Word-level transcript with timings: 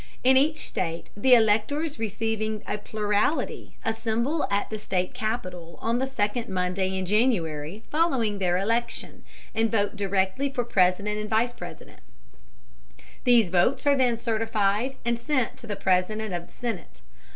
In 0.23 0.35
each 0.35 0.57
state 0.57 1.11
the 1.15 1.35
electors 1.35 1.99
receiving 1.99 2.63
a 2.67 2.79
plurality 2.79 3.75
assemble 3.85 4.47
at 4.49 4.67
the 4.71 4.79
state 4.79 5.13
capitol 5.13 5.77
on 5.79 5.99
the 5.99 6.07
second 6.07 6.49
Monday 6.49 6.97
in 6.97 7.05
January 7.05 7.83
following 7.91 8.39
their 8.39 8.57
election, 8.57 9.23
and 9.53 9.69
vote 9.69 9.95
directly 9.95 10.51
for 10.51 10.63
President 10.65 11.19
and 11.19 11.29
Vice 11.29 11.53
President. 11.53 11.99
These 13.25 13.51
votes 13.51 13.85
are 13.85 13.95
then 13.95 14.17
certified 14.17 14.95
and 15.05 15.19
sent 15.19 15.57
to 15.57 15.67
the 15.67 15.75
President 15.75 16.33
of 16.33 16.47
the 16.47 16.53
Senate. 16.53 17.01